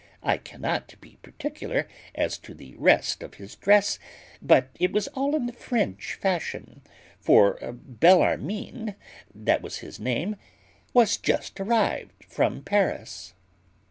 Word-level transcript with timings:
I 0.23 0.37
cannot 0.37 0.95
be 0.99 1.17
particular 1.21 1.87
as 2.15 2.39
to 2.39 2.55
the 2.55 2.73
rest 2.77 3.21
of 3.21 3.35
his 3.35 3.55
dress; 3.55 3.99
but 4.41 4.69
it 4.79 4.91
was 4.91 5.07
all 5.09 5.35
in 5.35 5.45
the 5.45 5.53
French 5.53 6.15
fashion, 6.15 6.81
for 7.19 7.59
Bellarmine 7.71 8.95
(that 9.35 9.61
was 9.61 9.77
his 9.77 9.99
name) 9.99 10.37
was 10.91 11.17
just 11.17 11.59
arrived 11.59 12.25
from 12.27 12.63
Paris. 12.63 13.35